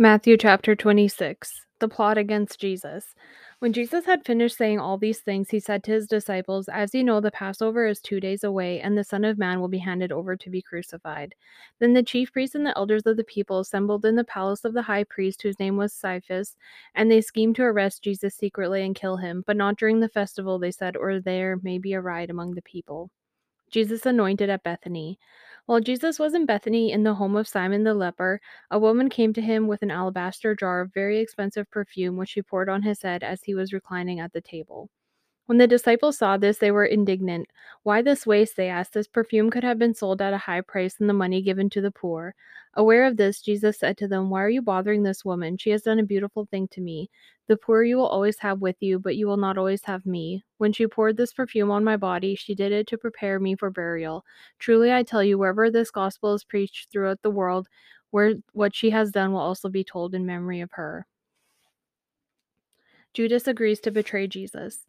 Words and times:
Matthew 0.00 0.36
chapter 0.36 0.76
26 0.76 1.66
The 1.80 1.88
plot 1.88 2.18
against 2.18 2.60
Jesus. 2.60 3.16
When 3.58 3.72
Jesus 3.72 4.06
had 4.06 4.24
finished 4.24 4.56
saying 4.56 4.78
all 4.78 4.96
these 4.96 5.18
things, 5.18 5.50
he 5.50 5.58
said 5.58 5.82
to 5.82 5.90
his 5.90 6.06
disciples, 6.06 6.68
As 6.68 6.94
you 6.94 7.02
know, 7.02 7.20
the 7.20 7.32
Passover 7.32 7.84
is 7.84 8.00
two 8.00 8.20
days 8.20 8.44
away, 8.44 8.80
and 8.80 8.96
the 8.96 9.02
Son 9.02 9.24
of 9.24 9.38
Man 9.38 9.60
will 9.60 9.66
be 9.66 9.78
handed 9.78 10.12
over 10.12 10.36
to 10.36 10.50
be 10.50 10.62
crucified. 10.62 11.34
Then 11.80 11.94
the 11.94 12.04
chief 12.04 12.32
priests 12.32 12.54
and 12.54 12.64
the 12.64 12.78
elders 12.78 13.06
of 13.06 13.16
the 13.16 13.24
people 13.24 13.58
assembled 13.58 14.04
in 14.04 14.14
the 14.14 14.22
palace 14.22 14.64
of 14.64 14.72
the 14.72 14.82
high 14.82 15.02
priest, 15.02 15.42
whose 15.42 15.58
name 15.58 15.76
was 15.76 15.92
Caiaphas, 16.00 16.54
and 16.94 17.10
they 17.10 17.20
schemed 17.20 17.56
to 17.56 17.64
arrest 17.64 18.04
Jesus 18.04 18.36
secretly 18.36 18.84
and 18.84 18.94
kill 18.94 19.16
him, 19.16 19.42
but 19.48 19.56
not 19.56 19.78
during 19.78 19.98
the 19.98 20.08
festival, 20.08 20.60
they 20.60 20.70
said, 20.70 20.96
or 20.96 21.18
there 21.18 21.58
may 21.64 21.76
be 21.76 21.94
a 21.94 22.00
riot 22.00 22.30
among 22.30 22.54
the 22.54 22.62
people. 22.62 23.10
Jesus 23.70 24.06
anointed 24.06 24.48
at 24.48 24.62
Bethany. 24.62 25.18
While 25.68 25.80
Jesus 25.80 26.18
was 26.18 26.32
in 26.32 26.46
Bethany 26.46 26.90
in 26.90 27.02
the 27.02 27.14
home 27.14 27.36
of 27.36 27.46
Simon 27.46 27.84
the 27.84 27.92
leper, 27.92 28.40
a 28.72 28.78
woman 28.78 29.10
came 29.10 29.32
to 29.34 29.40
him 29.42 29.68
with 29.68 29.82
an 29.82 29.90
alabaster 29.90 30.54
jar 30.54 30.80
of 30.80 30.92
very 30.94 31.20
expensive 31.20 31.70
perfume, 31.70 32.16
which 32.16 32.30
she 32.30 32.42
poured 32.42 32.68
on 32.68 32.82
his 32.82 33.02
head 33.02 33.22
as 33.22 33.44
he 33.44 33.54
was 33.54 33.72
reclining 33.72 34.18
at 34.18 34.32
the 34.32 34.40
table. 34.40 34.90
When 35.48 35.56
the 35.56 35.66
disciples 35.66 36.18
saw 36.18 36.36
this, 36.36 36.58
they 36.58 36.70
were 36.70 36.84
indignant. 36.84 37.46
Why 37.82 38.02
this 38.02 38.26
waste? 38.26 38.54
They 38.56 38.68
asked. 38.68 38.92
This 38.92 39.08
perfume 39.08 39.48
could 39.48 39.64
have 39.64 39.78
been 39.78 39.94
sold 39.94 40.20
at 40.20 40.34
a 40.34 40.36
high 40.36 40.60
price 40.60 40.96
and 41.00 41.08
the 41.08 41.14
money 41.14 41.40
given 41.40 41.70
to 41.70 41.80
the 41.80 41.90
poor. 41.90 42.34
Aware 42.74 43.06
of 43.06 43.16
this, 43.16 43.40
Jesus 43.40 43.78
said 43.78 43.96
to 43.96 44.06
them, 44.06 44.28
Why 44.28 44.42
are 44.42 44.50
you 44.50 44.60
bothering 44.60 45.04
this 45.04 45.24
woman? 45.24 45.56
She 45.56 45.70
has 45.70 45.80
done 45.80 45.98
a 46.00 46.02
beautiful 46.02 46.44
thing 46.44 46.68
to 46.72 46.82
me. 46.82 47.08
The 47.46 47.56
poor 47.56 47.82
you 47.82 47.96
will 47.96 48.08
always 48.08 48.38
have 48.40 48.60
with 48.60 48.76
you, 48.80 48.98
but 48.98 49.16
you 49.16 49.26
will 49.26 49.38
not 49.38 49.56
always 49.56 49.82
have 49.84 50.04
me. 50.04 50.44
When 50.58 50.74
she 50.74 50.86
poured 50.86 51.16
this 51.16 51.32
perfume 51.32 51.70
on 51.70 51.82
my 51.82 51.96
body, 51.96 52.34
she 52.34 52.54
did 52.54 52.70
it 52.70 52.86
to 52.88 52.98
prepare 52.98 53.40
me 53.40 53.56
for 53.56 53.70
burial. 53.70 54.26
Truly, 54.58 54.92
I 54.92 55.02
tell 55.02 55.24
you, 55.24 55.38
wherever 55.38 55.70
this 55.70 55.90
gospel 55.90 56.34
is 56.34 56.44
preached 56.44 56.92
throughout 56.92 57.22
the 57.22 57.30
world, 57.30 57.68
where 58.10 58.34
what 58.52 58.76
she 58.76 58.90
has 58.90 59.12
done 59.12 59.32
will 59.32 59.40
also 59.40 59.70
be 59.70 59.82
told 59.82 60.14
in 60.14 60.26
memory 60.26 60.60
of 60.60 60.72
her. 60.72 61.06
Judas 63.14 63.48
agrees 63.48 63.80
to 63.80 63.90
betray 63.90 64.26
Jesus. 64.26 64.86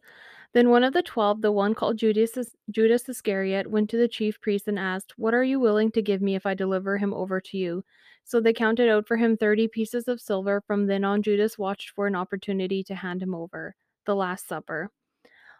Then 0.53 0.69
one 0.69 0.83
of 0.83 0.93
the 0.93 1.03
twelve, 1.03 1.41
the 1.41 1.51
one 1.51 1.75
called 1.75 1.97
Judas, 1.97 2.35
Judas 2.71 3.07
Iscariot, 3.07 3.69
went 3.69 3.89
to 3.91 3.97
the 3.97 4.07
chief 4.07 4.41
priests 4.41 4.67
and 4.67 4.79
asked, 4.79 5.13
What 5.17 5.33
are 5.33 5.43
you 5.43 5.59
willing 5.59 5.91
to 5.91 6.01
give 6.01 6.21
me 6.21 6.35
if 6.35 6.45
I 6.45 6.55
deliver 6.55 6.97
him 6.97 7.13
over 7.13 7.39
to 7.39 7.57
you? 7.57 7.83
So 8.23 8.39
they 8.39 8.53
counted 8.53 8.89
out 8.89 9.07
for 9.07 9.17
him 9.17 9.37
thirty 9.37 9.67
pieces 9.67 10.07
of 10.07 10.19
silver. 10.21 10.61
From 10.65 10.87
then 10.87 11.03
on, 11.03 11.21
Judas 11.21 11.57
watched 11.57 11.91
for 11.91 12.07
an 12.07 12.15
opportunity 12.15 12.83
to 12.83 12.95
hand 12.95 13.21
him 13.21 13.35
over. 13.35 13.75
The 14.05 14.15
Last 14.15 14.47
Supper. 14.47 14.91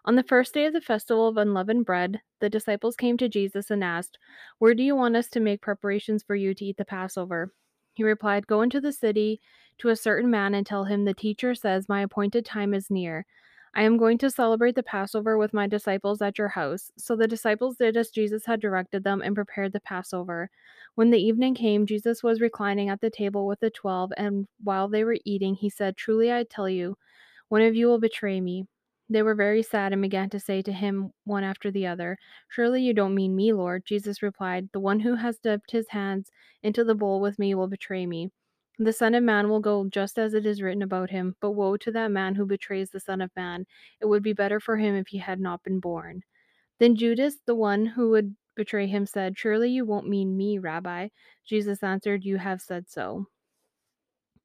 On 0.05 0.15
the 0.15 0.23
first 0.23 0.53
day 0.53 0.65
of 0.65 0.73
the 0.73 0.81
festival 0.81 1.27
of 1.27 1.37
unleavened 1.37 1.85
bread, 1.85 2.21
the 2.39 2.49
disciples 2.49 2.95
came 2.95 3.17
to 3.17 3.29
Jesus 3.29 3.69
and 3.69 3.83
asked, 3.83 4.17
Where 4.57 4.73
do 4.73 4.81
you 4.81 4.95
want 4.95 5.15
us 5.15 5.27
to 5.29 5.39
make 5.39 5.61
preparations 5.61 6.23
for 6.23 6.35
you 6.35 6.53
to 6.55 6.65
eat 6.65 6.77
the 6.77 6.85
Passover? 6.85 7.53
He 7.93 8.03
replied, 8.03 8.47
Go 8.47 8.61
into 8.61 8.81
the 8.81 8.93
city 8.93 9.41
to 9.79 9.89
a 9.89 9.95
certain 9.95 10.31
man 10.31 10.55
and 10.55 10.65
tell 10.65 10.85
him, 10.85 11.05
The 11.05 11.13
teacher 11.13 11.53
says, 11.53 11.89
My 11.89 12.01
appointed 12.01 12.45
time 12.45 12.73
is 12.73 12.89
near. 12.89 13.25
I 13.75 13.83
am 13.83 13.97
going 13.97 14.17
to 14.19 14.29
celebrate 14.29 14.75
the 14.75 14.83
Passover 14.83 15.37
with 15.37 15.53
my 15.53 15.67
disciples 15.67 16.21
at 16.21 16.37
your 16.37 16.49
house. 16.49 16.91
So 16.97 17.15
the 17.15 17.27
disciples 17.27 17.77
did 17.77 17.97
as 17.97 18.09
Jesus 18.09 18.45
had 18.45 18.59
directed 18.61 19.03
them 19.03 19.21
and 19.21 19.35
prepared 19.35 19.73
the 19.73 19.79
Passover. 19.79 20.49
When 20.95 21.09
the 21.11 21.21
evening 21.21 21.55
came, 21.55 21.85
Jesus 21.85 22.23
was 22.23 22.41
reclining 22.41 22.89
at 22.89 23.01
the 23.01 23.09
table 23.09 23.47
with 23.47 23.59
the 23.59 23.69
twelve, 23.69 24.11
and 24.17 24.47
while 24.63 24.87
they 24.87 25.03
were 25.03 25.17
eating, 25.25 25.55
he 25.55 25.69
said, 25.69 25.97
Truly 25.97 26.31
I 26.31 26.43
tell 26.43 26.69
you, 26.69 26.97
one 27.49 27.61
of 27.61 27.75
you 27.75 27.87
will 27.87 27.99
betray 27.99 28.41
me. 28.41 28.65
They 29.09 29.23
were 29.23 29.35
very 29.35 29.63
sad 29.63 29.93
and 29.93 30.01
began 30.01 30.29
to 30.31 30.39
say 30.39 30.61
to 30.61 30.71
him 30.71 31.13
one 31.23 31.43
after 31.43 31.71
the 31.71 31.87
other, 31.87 32.17
Surely 32.47 32.83
you 32.83 32.93
don't 32.93 33.15
mean 33.15 33.35
me, 33.35 33.53
Lord. 33.53 33.85
Jesus 33.85 34.21
replied, 34.21 34.69
The 34.71 34.79
one 34.79 34.99
who 34.99 35.15
has 35.15 35.39
dipped 35.39 35.71
his 35.71 35.89
hands 35.89 36.29
into 36.63 36.83
the 36.83 36.95
bowl 36.95 37.21
with 37.21 37.39
me 37.39 37.55
will 37.55 37.67
betray 37.67 38.05
me. 38.05 38.31
The 38.81 38.93
Son 38.93 39.13
of 39.13 39.23
Man 39.23 39.49
will 39.49 39.59
go 39.59 39.89
just 39.89 40.17
as 40.17 40.33
it 40.33 40.45
is 40.45 40.61
written 40.61 40.81
about 40.81 41.09
him, 41.09 41.35
but 41.41 41.51
woe 41.51 41.75
to 41.75 41.91
that 41.91 42.11
man 42.11 42.35
who 42.35 42.45
betrays 42.45 42.89
the 42.89 43.01
Son 43.01 43.19
of 43.19 43.29
Man. 43.35 43.65
It 43.99 44.05
would 44.05 44.23
be 44.23 44.31
better 44.31 44.61
for 44.61 44.77
him 44.77 44.95
if 44.95 45.09
he 45.09 45.17
had 45.17 45.41
not 45.41 45.63
been 45.63 45.81
born. 45.81 46.21
Then 46.79 46.95
Judas, 46.95 47.35
the 47.45 47.55
one 47.55 47.85
who 47.85 48.11
would 48.11 48.37
betray 48.55 48.87
him, 48.87 49.05
said, 49.05 49.37
Surely 49.37 49.69
you 49.69 49.83
won't 49.85 50.07
mean 50.07 50.37
me, 50.37 50.59
Rabbi. 50.59 51.09
Jesus 51.45 51.83
answered, 51.83 52.23
You 52.23 52.37
have 52.37 52.61
said 52.61 52.89
so. 52.89 53.25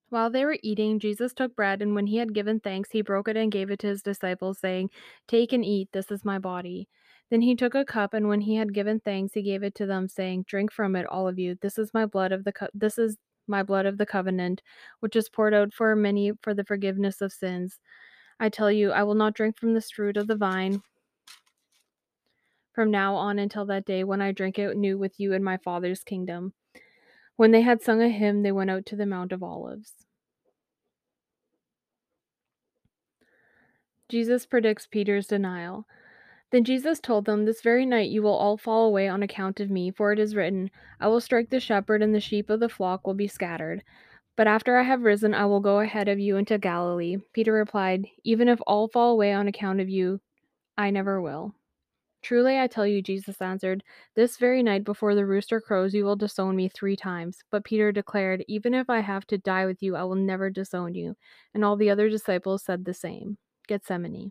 While 0.08 0.30
they 0.30 0.44
were 0.44 0.58
eating, 0.64 0.98
Jesus 0.98 1.32
took 1.32 1.54
bread, 1.54 1.80
and 1.80 1.94
when 1.94 2.08
he 2.08 2.16
had 2.16 2.34
given 2.34 2.58
thanks, 2.58 2.90
he 2.90 3.02
broke 3.02 3.28
it 3.28 3.36
and 3.36 3.52
gave 3.52 3.70
it 3.70 3.78
to 3.80 3.86
his 3.86 4.02
disciples, 4.02 4.58
saying, 4.58 4.90
Take 5.28 5.52
and 5.52 5.64
eat, 5.64 5.90
this 5.92 6.10
is 6.10 6.24
my 6.24 6.40
body. 6.40 6.88
Then 7.30 7.42
he 7.42 7.54
took 7.54 7.76
a 7.76 7.84
cup, 7.84 8.12
and 8.12 8.26
when 8.26 8.40
he 8.40 8.56
had 8.56 8.74
given 8.74 8.98
thanks, 8.98 9.34
he 9.34 9.42
gave 9.42 9.62
it 9.62 9.76
to 9.76 9.86
them, 9.86 10.08
saying, 10.08 10.46
Drink 10.48 10.72
from 10.72 10.96
it, 10.96 11.06
all 11.06 11.28
of 11.28 11.38
you. 11.38 11.56
This 11.62 11.78
is 11.78 11.94
my 11.94 12.04
blood 12.04 12.32
of 12.32 12.42
the 12.42 12.52
cup. 12.52 12.70
this 12.74 12.98
is 12.98 13.16
my 13.46 13.62
blood 13.62 13.86
of 13.86 13.98
the 13.98 14.06
covenant, 14.06 14.62
which 15.00 15.16
is 15.16 15.28
poured 15.28 15.54
out 15.54 15.72
for 15.72 15.94
many 15.96 16.32
for 16.42 16.54
the 16.54 16.64
forgiveness 16.64 17.20
of 17.20 17.32
sins. 17.32 17.80
I 18.40 18.48
tell 18.48 18.70
you, 18.70 18.90
I 18.90 19.02
will 19.02 19.14
not 19.14 19.34
drink 19.34 19.58
from 19.58 19.74
this 19.74 19.90
fruit 19.90 20.16
of 20.16 20.26
the 20.26 20.36
vine 20.36 20.82
from 22.74 22.90
now 22.90 23.14
on 23.14 23.38
until 23.38 23.64
that 23.66 23.84
day 23.86 24.02
when 24.02 24.20
I 24.20 24.32
drink 24.32 24.58
it 24.58 24.76
new 24.76 24.98
with 24.98 25.18
you 25.18 25.32
in 25.32 25.44
my 25.44 25.56
Father's 25.58 26.02
kingdom. 26.02 26.52
When 27.36 27.52
they 27.52 27.62
had 27.62 27.82
sung 27.82 28.02
a 28.02 28.08
hymn, 28.08 28.42
they 28.42 28.52
went 28.52 28.70
out 28.70 28.84
to 28.86 28.96
the 28.96 29.06
Mount 29.06 29.32
of 29.32 29.42
Olives. 29.42 29.92
Jesus 34.08 34.44
predicts 34.44 34.86
Peter's 34.86 35.26
denial. 35.26 35.86
Then 36.54 36.62
Jesus 36.62 37.00
told 37.00 37.24
them, 37.24 37.46
This 37.46 37.62
very 37.62 37.84
night 37.84 38.10
you 38.10 38.22
will 38.22 38.36
all 38.36 38.56
fall 38.56 38.86
away 38.86 39.08
on 39.08 39.24
account 39.24 39.58
of 39.58 39.72
me, 39.72 39.90
for 39.90 40.12
it 40.12 40.20
is 40.20 40.36
written, 40.36 40.70
I 41.00 41.08
will 41.08 41.20
strike 41.20 41.50
the 41.50 41.58
shepherd, 41.58 42.00
and 42.00 42.14
the 42.14 42.20
sheep 42.20 42.48
of 42.48 42.60
the 42.60 42.68
flock 42.68 43.04
will 43.04 43.14
be 43.14 43.26
scattered. 43.26 43.82
But 44.36 44.46
after 44.46 44.76
I 44.76 44.84
have 44.84 45.02
risen, 45.02 45.34
I 45.34 45.46
will 45.46 45.58
go 45.58 45.80
ahead 45.80 46.06
of 46.06 46.20
you 46.20 46.36
into 46.36 46.56
Galilee. 46.58 47.16
Peter 47.32 47.52
replied, 47.52 48.06
Even 48.22 48.46
if 48.46 48.60
all 48.68 48.86
fall 48.86 49.10
away 49.10 49.32
on 49.32 49.48
account 49.48 49.80
of 49.80 49.88
you, 49.88 50.20
I 50.78 50.90
never 50.92 51.20
will. 51.20 51.56
Truly 52.22 52.56
I 52.60 52.68
tell 52.68 52.86
you, 52.86 53.02
Jesus 53.02 53.42
answered, 53.42 53.82
This 54.14 54.36
very 54.36 54.62
night 54.62 54.84
before 54.84 55.16
the 55.16 55.26
rooster 55.26 55.60
crows, 55.60 55.92
you 55.92 56.04
will 56.04 56.14
disown 56.14 56.54
me 56.54 56.68
three 56.68 56.94
times. 56.94 57.38
But 57.50 57.64
Peter 57.64 57.90
declared, 57.90 58.44
Even 58.46 58.74
if 58.74 58.88
I 58.88 59.00
have 59.00 59.26
to 59.26 59.38
die 59.38 59.66
with 59.66 59.82
you, 59.82 59.96
I 59.96 60.04
will 60.04 60.14
never 60.14 60.50
disown 60.50 60.94
you. 60.94 61.16
And 61.52 61.64
all 61.64 61.74
the 61.74 61.90
other 61.90 62.08
disciples 62.08 62.62
said 62.62 62.84
the 62.84 62.94
same. 62.94 63.38
Gethsemane. 63.66 64.30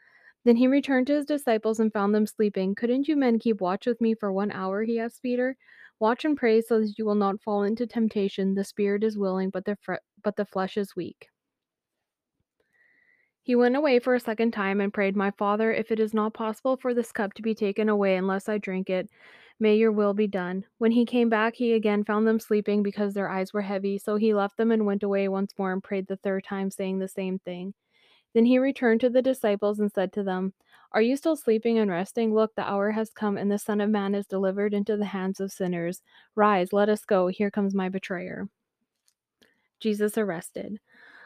Then 0.43 0.55
he 0.55 0.67
returned 0.67 1.07
to 1.07 1.15
his 1.15 1.25
disciples 1.25 1.79
and 1.79 1.93
found 1.93 2.15
them 2.15 2.25
sleeping. 2.25 2.73
Couldn't 2.73 3.07
you 3.07 3.15
men 3.15 3.37
keep 3.37 3.61
watch 3.61 3.85
with 3.85 4.01
me 4.01 4.15
for 4.15 4.31
one 4.31 4.51
hour? 4.51 4.83
He 4.83 4.99
asked 4.99 5.21
Peter. 5.21 5.55
Watch 5.99 6.25
and 6.25 6.35
pray 6.35 6.61
so 6.61 6.79
that 6.79 6.97
you 6.97 7.05
will 7.05 7.15
not 7.15 7.41
fall 7.41 7.63
into 7.63 7.85
temptation. 7.85 8.55
The 8.55 8.63
spirit 8.63 9.03
is 9.03 9.19
willing, 9.19 9.51
but 9.51 9.65
the, 9.65 9.75
fre- 9.75 10.01
but 10.23 10.35
the 10.35 10.45
flesh 10.45 10.77
is 10.77 10.95
weak. 10.95 11.27
He 13.43 13.55
went 13.55 13.75
away 13.75 13.99
for 13.99 14.15
a 14.15 14.19
second 14.19 14.51
time 14.51 14.81
and 14.81 14.93
prayed, 14.93 15.15
My 15.15 15.31
Father, 15.31 15.71
if 15.71 15.91
it 15.91 15.99
is 15.99 16.13
not 16.13 16.33
possible 16.33 16.77
for 16.77 16.93
this 16.93 17.11
cup 17.11 17.33
to 17.35 17.41
be 17.41 17.55
taken 17.55 17.89
away 17.89 18.15
unless 18.15 18.47
I 18.47 18.57
drink 18.57 18.89
it, 18.89 19.09
may 19.59 19.75
your 19.75 19.91
will 19.91 20.13
be 20.13 20.27
done. 20.27 20.65
When 20.77 20.91
he 20.91 21.05
came 21.05 21.29
back, 21.29 21.55
he 21.55 21.73
again 21.73 22.03
found 22.03 22.27
them 22.27 22.39
sleeping 22.39 22.81
because 22.81 23.13
their 23.13 23.29
eyes 23.29 23.53
were 23.53 23.61
heavy. 23.61 23.97
So 23.97 24.15
he 24.15 24.33
left 24.33 24.57
them 24.57 24.71
and 24.71 24.85
went 24.85 25.03
away 25.03 25.27
once 25.27 25.53
more 25.57 25.71
and 25.71 25.83
prayed 25.83 26.07
the 26.07 26.17
third 26.17 26.43
time, 26.43 26.71
saying 26.71 26.99
the 26.99 27.07
same 27.07 27.39
thing. 27.39 27.73
Then 28.33 28.45
he 28.45 28.57
returned 28.57 29.01
to 29.01 29.09
the 29.09 29.21
disciples 29.21 29.79
and 29.79 29.91
said 29.91 30.13
to 30.13 30.23
them, 30.23 30.53
Are 30.93 31.01
you 31.01 31.17
still 31.17 31.35
sleeping 31.35 31.79
and 31.79 31.91
resting? 31.91 32.33
Look, 32.33 32.55
the 32.55 32.67
hour 32.67 32.91
has 32.91 33.09
come, 33.09 33.37
and 33.37 33.51
the 33.51 33.59
Son 33.59 33.81
of 33.81 33.89
Man 33.89 34.15
is 34.15 34.25
delivered 34.25 34.73
into 34.73 34.97
the 34.97 35.05
hands 35.05 35.39
of 35.39 35.51
sinners. 35.51 36.01
Rise, 36.35 36.71
let 36.71 36.89
us 36.89 37.03
go. 37.05 37.27
Here 37.27 37.51
comes 37.51 37.75
my 37.75 37.89
betrayer. 37.89 38.47
Jesus 39.79 40.17
arrested. 40.17 40.79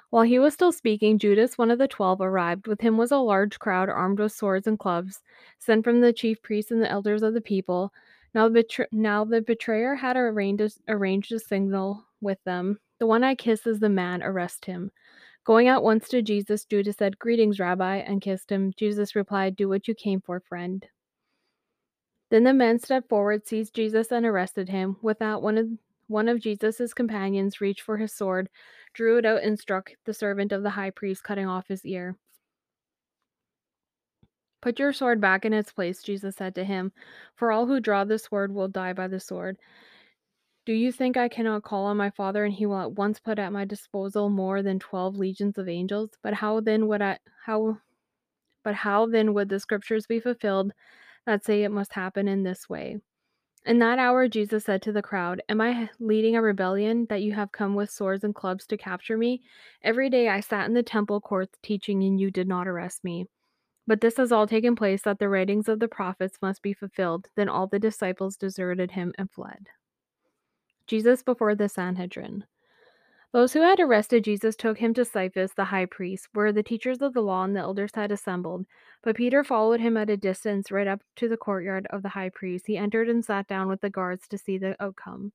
While 0.09 0.23
he 0.23 0.39
was 0.39 0.53
still 0.53 0.71
speaking, 0.71 1.19
Judas, 1.19 1.57
one 1.57 1.71
of 1.71 1.77
the 1.77 1.87
twelve, 1.87 2.21
arrived. 2.21 2.67
With 2.67 2.79
him 2.79 2.97
was 2.97 3.11
a 3.11 3.17
large 3.17 3.59
crowd 3.59 3.89
armed 3.89 4.19
with 4.19 4.31
swords 4.31 4.65
and 4.65 4.79
clubs, 4.79 5.21
sent 5.59 5.83
from 5.83 5.99
the 5.99 6.13
chief 6.13 6.41
priests 6.41 6.71
and 6.71 6.81
the 6.81 6.89
elders 6.89 7.21
of 7.21 7.33
the 7.33 7.41
people. 7.41 7.91
Now, 8.33 8.49
betray- 8.49 8.87
now 8.91 9.25
the 9.25 9.41
betrayer 9.41 9.95
had 9.95 10.15
arranged 10.15 10.61
a, 10.61 10.93
arranged 10.93 11.31
a 11.33 11.39
signal 11.39 12.05
with 12.21 12.41
them. 12.45 12.79
The 12.99 13.07
one 13.07 13.23
I 13.23 13.35
kiss 13.35 13.67
is 13.67 13.79
the 13.79 13.89
man, 13.89 14.23
arrest 14.23 14.65
him. 14.65 14.91
Going 15.45 15.67
out 15.67 15.83
once 15.83 16.09
to 16.09 16.21
Jesus, 16.21 16.65
Judas 16.65 16.97
said, 16.97 17.19
Greetings, 17.19 17.59
Rabbi, 17.59 17.97
and 17.97 18.21
kissed 18.21 18.51
him. 18.51 18.73
Jesus 18.77 19.15
replied, 19.15 19.55
Do 19.55 19.69
what 19.69 19.87
you 19.87 19.95
came 19.95 20.19
for, 20.19 20.39
friend. 20.39 20.85
Then 22.31 22.43
the 22.43 22.53
men 22.53 22.79
stepped 22.79 23.07
forward, 23.07 23.47
seized 23.47 23.75
Jesus, 23.75 24.11
and 24.11 24.25
arrested 24.25 24.67
him. 24.69 24.97
With 25.01 25.19
that, 25.19 25.41
one 25.41 25.57
of 25.57 25.67
One 26.07 26.27
of 26.29 26.39
Jesus' 26.39 26.93
companions 26.93 27.61
reached 27.61 27.81
for 27.81 27.97
his 27.97 28.13
sword, 28.13 28.49
drew 28.93 29.17
it 29.17 29.25
out, 29.25 29.41
and 29.43 29.57
struck 29.57 29.91
the 30.05 30.13
servant 30.13 30.51
of 30.51 30.61
the 30.63 30.69
high 30.71 30.91
priest, 30.91 31.23
cutting 31.23 31.47
off 31.47 31.67
his 31.67 31.85
ear. 31.85 32.15
Put 34.61 34.79
your 34.79 34.93
sword 34.93 35.21
back 35.21 35.45
in 35.45 35.53
its 35.53 35.71
place, 35.71 36.03
Jesus 36.03 36.35
said 36.35 36.55
to 36.55 36.63
him, 36.63 36.91
for 37.35 37.51
all 37.51 37.65
who 37.67 37.79
draw 37.79 38.03
the 38.03 38.19
sword 38.19 38.51
will 38.53 38.67
die 38.67 38.93
by 38.93 39.07
the 39.07 39.19
sword. 39.19 39.57
Do 40.65 40.73
you 40.73 40.91
think 40.91 41.15
I 41.15 41.29
cannot 41.29 41.61
call 41.61 41.85
on 41.85 41.97
my 41.97 42.09
Father 42.09 42.43
and 42.43 42.53
he 42.53 42.65
will 42.65 42.79
at 42.79 42.93
once 42.93 43.19
put 43.19 43.37
at 43.37 43.51
my 43.51 43.65
disposal 43.65 44.29
more 44.29 44.63
than 44.63 44.79
12 44.79 45.15
legions 45.15 45.59
of 45.59 45.69
angels? 45.69 46.11
But 46.23 46.33
how 46.33 46.59
then 46.59 46.87
would 46.87 47.03
I 47.03 47.19
how 47.45 47.77
but 48.63 48.73
how 48.73 49.05
then 49.05 49.35
would 49.35 49.49
the 49.49 49.59
scriptures 49.59 50.07
be 50.07 50.19
fulfilled 50.19 50.73
that 51.27 51.45
say 51.45 51.63
it 51.63 51.69
must 51.69 51.93
happen 51.93 52.27
in 52.27 52.41
this 52.41 52.67
way? 52.67 52.97
In 53.63 53.77
that 53.79 53.99
hour 53.99 54.27
Jesus 54.27 54.65
said 54.65 54.81
to 54.83 54.91
the 54.91 55.03
crowd, 55.03 55.39
Am 55.47 55.61
I 55.61 55.89
leading 55.99 56.35
a 56.35 56.41
rebellion 56.41 57.05
that 57.09 57.21
you 57.21 57.33
have 57.33 57.51
come 57.51 57.75
with 57.75 57.91
swords 57.91 58.23
and 58.23 58.33
clubs 58.33 58.65
to 58.67 58.77
capture 58.77 59.17
me? 59.17 59.43
Every 59.83 60.09
day 60.09 60.29
I 60.29 60.39
sat 60.39 60.65
in 60.65 60.73
the 60.73 60.81
temple 60.81 61.21
courts 61.21 61.59
teaching 61.61 62.03
and 62.03 62.19
you 62.19 62.31
did 62.31 62.47
not 62.47 62.67
arrest 62.67 63.03
me. 63.03 63.27
But 63.85 64.01
this 64.01 64.17
has 64.17 64.31
all 64.31 64.47
taken 64.47 64.75
place 64.75 65.03
that 65.03 65.19
the 65.19 65.29
writings 65.29 65.69
of 65.69 65.79
the 65.79 65.87
prophets 65.87 66.39
must 66.41 66.63
be 66.63 66.73
fulfilled. 66.73 67.27
Then 67.35 67.49
all 67.49 67.67
the 67.67 67.77
disciples 67.77 68.35
deserted 68.35 68.91
him 68.91 69.13
and 69.19 69.29
fled. 69.29 69.67
Jesus 70.87 71.23
before 71.23 71.55
the 71.55 71.69
Sanhedrin. 71.69 72.45
Those 73.31 73.51
who 73.51 73.61
had 73.61 73.81
arrested 73.81 74.23
Jesus 74.23 74.55
took 74.55 74.77
him 74.77 74.93
to 74.93 75.03
Caiaphas, 75.03 75.51
the 75.55 75.65
high 75.65 75.87
priest, 75.87 76.29
where 76.33 76.53
the 76.53 76.63
teachers 76.63 77.01
of 77.01 77.13
the 77.13 77.21
law 77.21 77.43
and 77.43 77.53
the 77.53 77.59
elders 77.59 77.91
had 77.93 78.11
assembled. 78.11 78.65
But 79.03 79.17
Peter 79.17 79.43
followed 79.43 79.81
him 79.81 79.97
at 79.97 80.09
a 80.09 80.15
distance 80.15 80.71
right 80.71 80.87
up 80.87 81.01
to 81.17 81.27
the 81.27 81.35
courtyard 81.35 81.85
of 81.89 82.01
the 82.01 82.09
high 82.09 82.29
priest. 82.29 82.65
He 82.65 82.77
entered 82.77 83.09
and 83.09 83.25
sat 83.25 83.47
down 83.47 83.67
with 83.67 83.81
the 83.81 83.89
guards 83.89 84.27
to 84.29 84.37
see 84.37 84.57
the 84.57 84.81
outcome. 84.81 85.33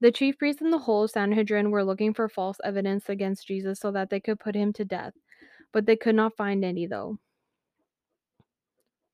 The 0.00 0.10
chief 0.10 0.38
priests 0.38 0.62
and 0.62 0.72
the 0.72 0.78
whole 0.78 1.06
Sanhedrin 1.08 1.70
were 1.70 1.84
looking 1.84 2.14
for 2.14 2.26
false 2.26 2.56
evidence 2.64 3.10
against 3.10 3.46
Jesus 3.46 3.80
so 3.80 3.90
that 3.90 4.08
they 4.08 4.18
could 4.20 4.40
put 4.40 4.54
him 4.54 4.72
to 4.72 4.84
death, 4.86 5.12
but 5.72 5.84
they 5.84 5.96
could 5.96 6.14
not 6.14 6.38
find 6.38 6.64
any, 6.64 6.86
though. 6.86 7.18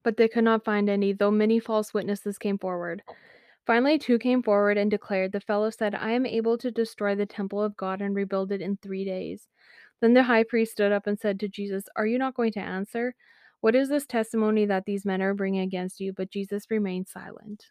But 0.04 0.16
they 0.16 0.28
could 0.28 0.44
not 0.44 0.64
find 0.64 0.88
any, 0.88 1.12
though 1.12 1.32
many 1.32 1.58
false 1.58 1.92
witnesses 1.92 2.38
came 2.38 2.56
forward. 2.56 3.02
Finally, 3.66 3.98
two 3.98 4.18
came 4.18 4.42
forward 4.42 4.78
and 4.78 4.90
declared, 4.90 5.32
The 5.32 5.40
fellow 5.40 5.70
said, 5.70 5.94
I 5.94 6.12
am 6.12 6.24
able 6.24 6.56
to 6.58 6.70
destroy 6.70 7.16
the 7.16 7.26
temple 7.26 7.60
of 7.60 7.76
God 7.76 8.00
and 8.00 8.14
rebuild 8.14 8.52
it 8.52 8.60
in 8.60 8.76
three 8.76 9.04
days. 9.04 9.48
Then 10.00 10.14
the 10.14 10.22
high 10.22 10.44
priest 10.44 10.72
stood 10.72 10.92
up 10.92 11.06
and 11.06 11.18
said 11.18 11.40
to 11.40 11.48
Jesus, 11.48 11.84
Are 11.96 12.06
you 12.06 12.16
not 12.18 12.34
going 12.34 12.52
to 12.52 12.60
answer? 12.60 13.14
What 13.60 13.74
is 13.74 13.88
this 13.88 14.06
testimony 14.06 14.66
that 14.66 14.84
these 14.84 15.04
men 15.04 15.20
are 15.20 15.34
bringing 15.34 15.62
against 15.62 15.98
you? 15.98 16.12
But 16.12 16.30
Jesus 16.30 16.70
remained 16.70 17.08
silent. 17.08 17.66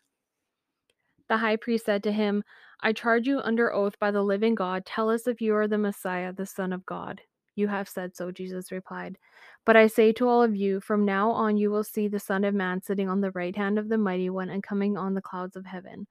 The 1.29 1.37
high 1.37 1.55
priest 1.55 1.85
said 1.85 2.03
to 2.03 2.11
him, 2.11 2.43
I 2.81 2.91
charge 2.91 3.25
you 3.25 3.39
under 3.39 3.73
oath 3.73 3.97
by 3.97 4.11
the 4.11 4.21
living 4.21 4.53
God, 4.53 4.85
tell 4.85 5.09
us 5.09 5.27
if 5.27 5.39
you 5.39 5.55
are 5.55 5.67
the 5.67 5.77
Messiah, 5.77 6.33
the 6.33 6.45
Son 6.45 6.73
of 6.73 6.85
God. 6.85 7.21
You 7.55 7.67
have 7.69 7.87
said 7.87 8.15
so, 8.15 8.31
Jesus 8.31 8.71
replied. 8.71 9.17
But 9.65 9.77
I 9.77 9.87
say 9.87 10.11
to 10.13 10.27
all 10.27 10.43
of 10.43 10.55
you, 10.55 10.79
from 10.81 11.05
now 11.05 11.31
on 11.31 11.57
you 11.57 11.71
will 11.71 11.83
see 11.83 12.07
the 12.07 12.19
Son 12.19 12.43
of 12.43 12.53
Man 12.53 12.81
sitting 12.81 13.09
on 13.09 13.21
the 13.21 13.31
right 13.31 13.55
hand 13.55 13.79
of 13.79 13.89
the 13.89 13.97
Mighty 13.97 14.29
One 14.29 14.49
and 14.49 14.61
coming 14.61 14.97
on 14.97 15.13
the 15.13 15.21
clouds 15.21 15.55
of 15.55 15.65
heaven. 15.65 16.07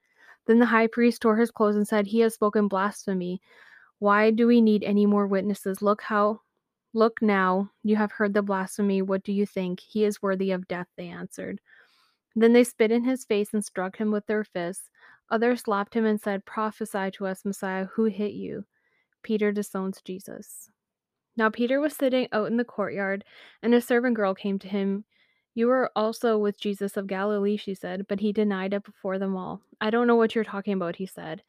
Then 0.47 0.59
the 0.59 0.67
high 0.67 0.87
priest 0.87 1.23
tore 1.23 1.37
his 1.37 1.51
clothes 1.51 1.77
and 1.77 1.87
said, 1.87 2.07
He 2.07 2.21
has 2.21 2.35
spoken 2.35 2.69
blasphemy. 2.69 3.41
Why 3.99 4.31
do 4.31 4.47
we 4.47 4.61
need 4.61 4.85
any 4.85 5.07
more 5.07 5.27
witnesses? 5.27 5.83
Look 5.83 6.03
how 6.03 6.41
look 6.93 7.21
now, 7.21 7.71
you 7.83 7.97
have 7.97 8.13
heard 8.13 8.35
the 8.35 8.43
blasphemy. 8.43 9.03
What 9.03 9.25
do 9.25 9.33
you 9.33 9.47
think? 9.47 9.81
He 9.81 10.05
is 10.05 10.23
worthy 10.23 10.53
of 10.53 10.69
death, 10.69 10.89
they 10.97 11.09
answered. 11.09 11.61
Then 12.37 12.53
they 12.53 12.65
spit 12.65 12.91
in 12.91 13.05
his 13.05 13.25
face 13.25 13.53
and 13.53 13.65
struck 13.65 13.97
him 13.97 14.11
with 14.11 14.27
their 14.27 14.45
fists. 14.45 14.91
Others 15.31 15.63
slapped 15.63 15.95
him 15.95 16.05
and 16.05 16.21
said, 16.21 16.45
Prophesy 16.45 17.11
to 17.13 17.27
us, 17.27 17.45
Messiah, 17.45 17.87
who 17.95 18.05
hit 18.05 18.33
you? 18.33 18.65
Peter 19.23 19.53
disowns 19.53 20.03
Jesus. 20.05 20.71
Now 21.37 21.51
Peter 21.51 21.81
was 21.81 21.95
sitting 21.95 22.29
out 22.33 22.47
in 22.47 22.57
the 22.57 22.65
courtyard, 22.65 23.25
and 23.63 23.75
a 23.75 23.81
servant 23.81 24.17
girl 24.17 24.35
came 24.35 24.59
to 24.61 24.69
him. 24.69 25.05
You 25.55 25.69
were 25.69 25.91
also 25.95 26.39
with 26.39 26.61
Jesus 26.61 26.97
of 26.97 27.07
Galilee, 27.07 27.57
she 27.57 27.75
said, 27.75 28.07
but 28.09 28.21
he 28.21 28.33
denied 28.33 28.75
it 28.75 28.85
before 28.85 29.19
them 29.19 29.37
all. 29.37 29.61
I 29.81 29.91
don't 29.91 30.07
know 30.07 30.17
what 30.17 30.35
you're 30.35 30.45
talking 30.45 30.75
about, 30.75 30.97
he 30.97 31.07
said. 31.07 31.43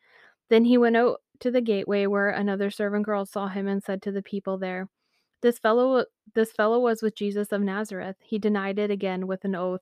Then 0.49 0.65
he 0.65 0.77
went 0.77 0.95
out 0.95 1.21
to 1.39 1.51
the 1.51 1.61
gateway 1.61 2.05
where 2.05 2.29
another 2.29 2.69
servant 2.69 3.05
girl 3.05 3.25
saw 3.25 3.47
him 3.47 3.67
and 3.67 3.83
said 3.83 4.01
to 4.03 4.11
the 4.11 4.21
people 4.21 4.57
there, 4.57 4.87
This 5.41 5.59
fellow 5.59 6.05
this 6.33 6.51
fellow 6.51 6.79
was 6.79 7.01
with 7.01 7.15
Jesus 7.15 7.51
of 7.51 7.61
Nazareth. 7.61 8.17
He 8.21 8.39
denied 8.39 8.79
it 8.79 8.91
again 8.91 9.27
with 9.27 9.43
an 9.45 9.55
oath. 9.55 9.81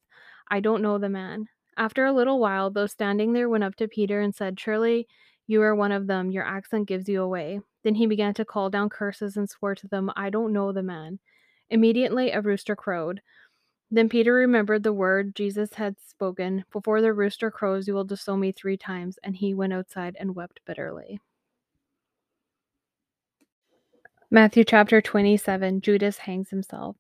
I 0.50 0.60
don't 0.60 0.82
know 0.82 0.98
the 0.98 1.10
man. 1.10 1.48
After 1.78 2.06
a 2.06 2.14
little 2.14 2.40
while, 2.40 2.70
those 2.70 2.92
standing 2.92 3.34
there 3.34 3.50
went 3.50 3.64
up 3.64 3.76
to 3.78 3.88
Peter 3.88 4.22
and 4.22 4.34
said, 4.36 4.60
Surely 4.60 5.08
you 5.48 5.62
are 5.62 5.76
one 5.76 5.92
of 5.92 6.08
them. 6.08 6.32
Your 6.32 6.46
accent 6.46 6.88
gives 6.88 7.10
you 7.10 7.22
away. 7.22 7.62
Then 7.84 7.96
he 7.96 8.06
began 8.08 8.34
to 8.36 8.46
call 8.46 8.70
down 8.70 8.90
curses 8.90 9.38
and 9.38 9.50
swore 9.50 9.76
to 9.76 9.88
them, 9.88 10.12
I 10.16 10.30
don't 10.30 10.54
know 10.54 10.72
the 10.72 10.84
man. 10.84 11.20
Immediately 11.70 12.32
a 12.32 12.42
rooster 12.42 12.76
crowed. 12.76 13.22
Then 13.92 14.10
Peter 14.10 14.34
remembered 14.34 14.84
the 14.84 14.94
word 14.94 15.36
Jesus 15.36 15.74
had 15.74 15.96
spoken 16.00 16.66
Before 16.72 17.02
the 17.02 17.14
rooster 17.14 17.52
crows, 17.52 17.88
you 17.88 17.94
will 17.94 18.04
disown 18.04 18.40
me 18.40 18.52
three 18.52 18.78
times. 18.78 19.20
And 19.24 19.36
he 19.36 19.54
went 19.54 19.74
outside 19.74 20.16
and 20.20 20.36
wept 20.36 20.62
bitterly. 20.66 21.20
Matthew 24.32 24.64
chapter 24.64 25.00
27 25.00 25.82
Judas 25.82 26.18
hangs 26.18 26.50
himself. 26.50 26.96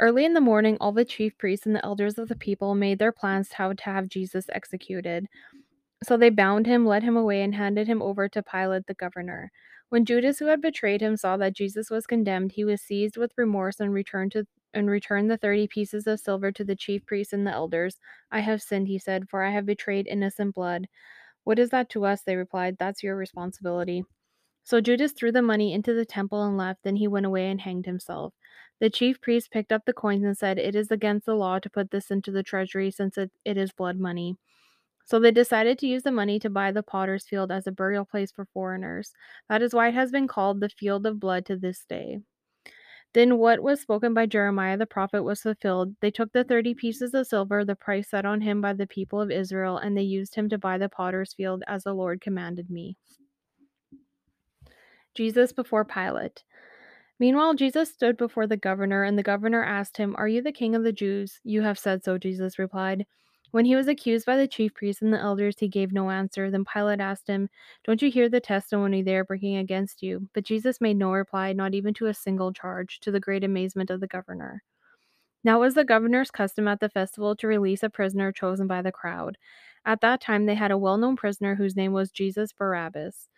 Early 0.00 0.24
in 0.24 0.34
the 0.34 0.40
morning, 0.40 0.76
all 0.80 0.90
the 0.90 1.04
chief 1.04 1.38
priests 1.38 1.64
and 1.64 1.76
the 1.76 1.84
elders 1.84 2.18
of 2.18 2.28
the 2.28 2.34
people 2.34 2.74
made 2.74 2.98
their 2.98 3.12
plans 3.12 3.52
how 3.52 3.72
to 3.72 3.84
have 3.84 4.08
Jesus 4.08 4.46
executed. 4.52 5.28
So 6.02 6.16
they 6.16 6.30
bound 6.30 6.66
him, 6.66 6.84
led 6.84 7.04
him 7.04 7.16
away, 7.16 7.42
and 7.42 7.54
handed 7.54 7.86
him 7.86 8.02
over 8.02 8.28
to 8.28 8.42
Pilate 8.42 8.86
the 8.88 8.94
governor. 8.94 9.52
When 9.92 10.06
Judas, 10.06 10.38
who 10.38 10.46
had 10.46 10.62
betrayed 10.62 11.02
him, 11.02 11.18
saw 11.18 11.36
that 11.36 11.52
Jesus 11.52 11.90
was 11.90 12.06
condemned, 12.06 12.52
he 12.52 12.64
was 12.64 12.80
seized 12.80 13.18
with 13.18 13.34
remorse 13.36 13.78
and 13.78 13.92
returned 13.92 14.32
to 14.32 14.46
and 14.72 14.88
returned 14.88 15.30
the 15.30 15.36
thirty 15.36 15.68
pieces 15.68 16.06
of 16.06 16.18
silver 16.18 16.50
to 16.50 16.64
the 16.64 16.74
chief 16.74 17.04
priests 17.04 17.34
and 17.34 17.46
the 17.46 17.50
elders. 17.50 17.98
I 18.30 18.40
have 18.40 18.62
sinned, 18.62 18.88
he 18.88 18.98
said, 18.98 19.28
for 19.28 19.42
I 19.42 19.50
have 19.50 19.66
betrayed 19.66 20.06
innocent 20.06 20.54
blood. 20.54 20.86
What 21.44 21.58
is 21.58 21.68
that 21.68 21.90
to 21.90 22.06
us? 22.06 22.22
They 22.22 22.36
replied. 22.36 22.78
That's 22.78 23.02
your 23.02 23.16
responsibility. 23.16 24.04
So 24.64 24.80
Judas 24.80 25.12
threw 25.12 25.30
the 25.30 25.42
money 25.42 25.74
into 25.74 25.92
the 25.92 26.06
temple 26.06 26.42
and 26.42 26.56
left. 26.56 26.84
Then 26.84 26.96
he 26.96 27.06
went 27.06 27.26
away 27.26 27.50
and 27.50 27.60
hanged 27.60 27.84
himself. 27.84 28.32
The 28.80 28.88
chief 28.88 29.20
priest 29.20 29.50
picked 29.50 29.72
up 29.72 29.84
the 29.84 29.92
coins 29.92 30.24
and 30.24 30.38
said, 30.38 30.58
It 30.58 30.74
is 30.74 30.90
against 30.90 31.26
the 31.26 31.34
law 31.34 31.58
to 31.58 31.68
put 31.68 31.90
this 31.90 32.10
into 32.10 32.30
the 32.30 32.42
treasury 32.42 32.90
since 32.90 33.18
it, 33.18 33.30
it 33.44 33.58
is 33.58 33.72
blood 33.72 33.98
money. 33.98 34.38
So 35.04 35.18
they 35.18 35.30
decided 35.30 35.78
to 35.78 35.86
use 35.86 36.02
the 36.02 36.12
money 36.12 36.38
to 36.40 36.50
buy 36.50 36.72
the 36.72 36.82
potter's 36.82 37.26
field 37.26 37.50
as 37.50 37.66
a 37.66 37.72
burial 37.72 38.04
place 38.04 38.30
for 38.30 38.46
foreigners. 38.52 39.12
That 39.48 39.62
is 39.62 39.74
why 39.74 39.88
it 39.88 39.94
has 39.94 40.10
been 40.10 40.28
called 40.28 40.60
the 40.60 40.68
field 40.68 41.06
of 41.06 41.20
blood 41.20 41.46
to 41.46 41.56
this 41.56 41.84
day. 41.88 42.20
Then 43.14 43.36
what 43.36 43.62
was 43.62 43.80
spoken 43.80 44.14
by 44.14 44.24
Jeremiah 44.26 44.78
the 44.78 44.86
prophet 44.86 45.22
was 45.22 45.42
fulfilled. 45.42 45.94
They 46.00 46.10
took 46.10 46.32
the 46.32 46.44
thirty 46.44 46.72
pieces 46.72 47.12
of 47.12 47.26
silver, 47.26 47.64
the 47.64 47.76
price 47.76 48.08
set 48.08 48.24
on 48.24 48.40
him 48.40 48.62
by 48.62 48.72
the 48.72 48.86
people 48.86 49.20
of 49.20 49.30
Israel, 49.30 49.76
and 49.76 49.96
they 49.96 50.02
used 50.02 50.34
him 50.34 50.48
to 50.48 50.56
buy 50.58 50.78
the 50.78 50.88
potter's 50.88 51.34
field 51.34 51.62
as 51.66 51.84
the 51.84 51.92
Lord 51.92 52.22
commanded 52.22 52.70
me. 52.70 52.96
Jesus 55.14 55.52
before 55.52 55.84
Pilate. 55.84 56.42
Meanwhile, 57.18 57.54
Jesus 57.54 57.92
stood 57.92 58.16
before 58.16 58.46
the 58.46 58.56
governor, 58.56 59.04
and 59.04 59.18
the 59.18 59.22
governor 59.22 59.62
asked 59.62 59.98
him, 59.98 60.16
Are 60.16 60.26
you 60.26 60.40
the 60.40 60.50
king 60.50 60.74
of 60.74 60.82
the 60.82 60.92
Jews? 60.92 61.38
You 61.44 61.60
have 61.62 61.78
said 61.78 62.02
so, 62.02 62.16
Jesus 62.16 62.58
replied. 62.58 63.06
When 63.52 63.66
he 63.66 63.76
was 63.76 63.86
accused 63.86 64.24
by 64.24 64.38
the 64.38 64.48
chief 64.48 64.72
priests 64.72 65.02
and 65.02 65.12
the 65.12 65.20
elders, 65.20 65.58
he 65.58 65.68
gave 65.68 65.92
no 65.92 66.10
answer. 66.10 66.50
Then 66.50 66.64
Pilate 66.64 67.00
asked 67.00 67.28
him, 67.28 67.50
Don't 67.84 68.00
you 68.00 68.10
hear 68.10 68.30
the 68.30 68.40
testimony 68.40 69.02
they 69.02 69.14
are 69.14 69.24
bringing 69.24 69.58
against 69.58 70.02
you? 70.02 70.28
But 70.32 70.44
Jesus 70.44 70.80
made 70.80 70.96
no 70.96 71.12
reply, 71.12 71.52
not 71.52 71.74
even 71.74 71.92
to 71.94 72.06
a 72.06 72.14
single 72.14 72.54
charge, 72.54 72.98
to 73.00 73.10
the 73.10 73.20
great 73.20 73.44
amazement 73.44 73.90
of 73.90 74.00
the 74.00 74.06
governor. 74.06 74.62
Now 75.44 75.58
it 75.58 75.60
was 75.60 75.74
the 75.74 75.84
governor's 75.84 76.30
custom 76.30 76.66
at 76.66 76.80
the 76.80 76.88
festival 76.88 77.36
to 77.36 77.46
release 77.46 77.82
a 77.82 77.90
prisoner 77.90 78.32
chosen 78.32 78.66
by 78.66 78.80
the 78.80 78.90
crowd. 78.90 79.36
At 79.84 80.00
that 80.00 80.22
time, 80.22 80.46
they 80.46 80.54
had 80.54 80.70
a 80.70 80.78
well 80.78 80.96
known 80.96 81.16
prisoner 81.16 81.56
whose 81.56 81.76
name 81.76 81.92
was 81.92 82.10
Jesus 82.10 82.52
Barabbas. 82.54 83.28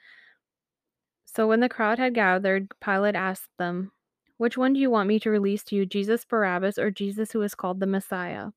So 1.24 1.48
when 1.48 1.58
the 1.58 1.68
crowd 1.68 1.98
had 1.98 2.14
gathered, 2.14 2.68
Pilate 2.80 3.16
asked 3.16 3.50
them, 3.58 3.90
Which 4.36 4.56
one 4.56 4.74
do 4.74 4.80
you 4.80 4.90
want 4.90 5.08
me 5.08 5.18
to 5.18 5.30
release 5.30 5.64
to 5.64 5.74
you, 5.74 5.86
Jesus 5.86 6.24
Barabbas 6.24 6.78
or 6.78 6.92
Jesus 6.92 7.32
who 7.32 7.42
is 7.42 7.56
called 7.56 7.80
the 7.80 7.86
Messiah? 7.86 8.50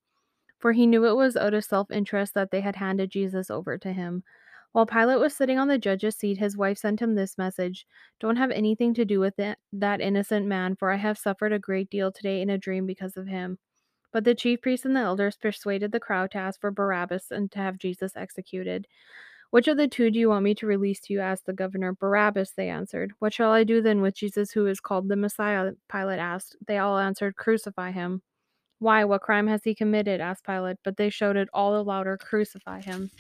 For 0.60 0.72
he 0.74 0.88
knew 0.88 1.06
it 1.06 1.16
was 1.16 1.38
out 1.38 1.54
of 1.54 1.64
self 1.64 1.92
interest 1.92 2.34
that 2.34 2.52
they 2.52 2.62
had 2.62 2.76
handed 2.76 3.12
Jesus 3.12 3.50
over 3.50 3.78
to 3.78 3.94
him. 3.94 4.24
While 4.72 4.86
Pilate 4.86 5.20
was 5.20 5.36
sitting 5.36 5.58
on 5.58 5.68
the 5.68 5.78
judge's 5.78 6.18
seat, 6.18 6.38
his 6.38 6.58
wife 6.58 6.78
sent 6.78 7.02
him 7.02 7.16
this 7.16 7.38
message 7.38 7.88
Don't 8.20 8.36
have 8.36 8.52
anything 8.52 8.94
to 8.96 9.06
do 9.06 9.20
with 9.20 9.40
it, 9.40 9.58
that 9.74 10.02
innocent 10.02 10.46
man, 10.46 10.76
for 10.76 10.92
I 10.92 10.98
have 10.98 11.18
suffered 11.18 11.54
a 11.54 11.60
great 11.60 11.90
deal 11.90 12.12
today 12.12 12.42
in 12.42 12.50
a 12.50 12.58
dream 12.58 12.86
because 12.86 13.18
of 13.18 13.28
him. 13.28 13.58
But 14.12 14.24
the 14.24 14.36
chief 14.36 14.62
priests 14.62 14.86
and 14.86 14.96
the 14.96 15.02
elders 15.02 15.38
persuaded 15.38 15.92
the 15.92 16.00
crowd 16.00 16.32
to 16.32 16.38
ask 16.38 16.60
for 16.60 16.72
Barabbas 16.72 17.32
and 17.32 17.52
to 17.52 17.60
have 17.60 17.78
Jesus 17.78 18.16
executed. 18.16 18.88
Which 19.50 19.68
of 19.68 19.78
the 19.78 19.88
two 19.88 20.12
do 20.12 20.20
you 20.20 20.30
want 20.30 20.44
me 20.44 20.54
to 20.56 20.68
release 20.68 21.00
to 21.02 21.14
you? 21.14 21.22
asked 21.22 21.46
the 21.46 21.54
governor. 21.54 21.94
Barabbas, 21.94 22.52
they 22.52 22.70
answered. 22.70 23.14
What 23.20 23.34
shall 23.34 23.52
I 23.52 23.64
do 23.64 23.82
then 23.82 24.02
with 24.02 24.16
Jesus, 24.16 24.52
who 24.52 24.68
is 24.68 24.80
called 24.80 25.08
the 25.08 25.16
Messiah? 25.16 25.72
Pilate 25.90 26.20
asked. 26.20 26.58
They 26.68 26.78
all 26.78 26.98
answered, 26.98 27.36
Crucify 27.36 27.92
him. 27.92 28.22
Why? 28.80 29.04
What 29.06 29.22
crime 29.22 29.48
has 29.48 29.64
he 29.64 29.74
committed? 29.76 30.22
asked 30.22 30.46
Pilate. 30.46 30.78
But 30.84 30.98
they 30.98 31.10
shouted 31.10 31.50
all 31.54 31.74
the 31.74 31.84
louder, 31.84 32.18
Crucify 32.18 32.82
him. 32.82 33.12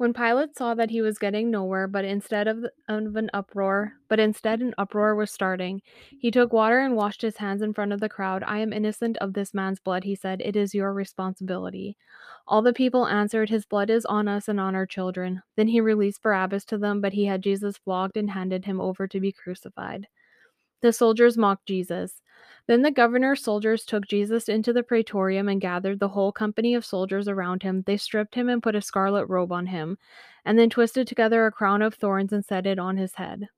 When 0.00 0.14
Pilate 0.14 0.56
saw 0.56 0.72
that 0.76 0.88
he 0.88 1.02
was 1.02 1.18
getting 1.18 1.50
nowhere, 1.50 1.86
but 1.86 2.06
instead 2.06 2.48
of, 2.48 2.64
of 2.88 3.16
an 3.16 3.28
uproar, 3.34 3.92
but 4.08 4.18
instead 4.18 4.62
an 4.62 4.72
uproar 4.78 5.14
was 5.14 5.30
starting, 5.30 5.82
he 6.18 6.30
took 6.30 6.54
water 6.54 6.78
and 6.78 6.96
washed 6.96 7.20
his 7.20 7.36
hands 7.36 7.60
in 7.60 7.74
front 7.74 7.92
of 7.92 8.00
the 8.00 8.08
crowd. 8.08 8.42
I 8.46 8.60
am 8.60 8.72
innocent 8.72 9.18
of 9.18 9.34
this 9.34 9.52
man's 9.52 9.78
blood, 9.78 10.04
he 10.04 10.14
said. 10.14 10.40
It 10.40 10.56
is 10.56 10.74
your 10.74 10.94
responsibility. 10.94 11.98
All 12.46 12.62
the 12.62 12.72
people 12.72 13.06
answered, 13.08 13.50
His 13.50 13.66
blood 13.66 13.90
is 13.90 14.06
on 14.06 14.26
us 14.26 14.48
and 14.48 14.58
on 14.58 14.74
our 14.74 14.86
children. 14.86 15.42
Then 15.54 15.68
he 15.68 15.82
released 15.82 16.22
Barabbas 16.22 16.64
to 16.64 16.78
them, 16.78 17.02
but 17.02 17.12
he 17.12 17.26
had 17.26 17.42
Jesus 17.42 17.76
flogged 17.76 18.16
and 18.16 18.30
handed 18.30 18.64
him 18.64 18.80
over 18.80 19.06
to 19.06 19.20
be 19.20 19.32
crucified. 19.32 20.06
The 20.82 20.92
soldiers 20.92 21.36
mocked 21.36 21.66
Jesus. 21.66 22.22
Then 22.66 22.82
the 22.82 22.90
governor's 22.90 23.42
soldiers 23.42 23.84
took 23.84 24.06
Jesus 24.06 24.48
into 24.48 24.72
the 24.72 24.82
praetorium 24.82 25.48
and 25.48 25.60
gathered 25.60 25.98
the 25.98 26.08
whole 26.08 26.32
company 26.32 26.74
of 26.74 26.84
soldiers 26.84 27.28
around 27.28 27.62
him. 27.62 27.82
They 27.86 27.96
stripped 27.96 28.34
him 28.34 28.48
and 28.48 28.62
put 28.62 28.76
a 28.76 28.82
scarlet 28.82 29.26
robe 29.26 29.52
on 29.52 29.66
him, 29.66 29.98
and 30.44 30.58
then 30.58 30.70
twisted 30.70 31.06
together 31.06 31.46
a 31.46 31.52
crown 31.52 31.82
of 31.82 31.94
thorns 31.94 32.32
and 32.32 32.44
set 32.44 32.66
it 32.66 32.78
on 32.78 32.96
his 32.96 33.14
head. 33.16 33.48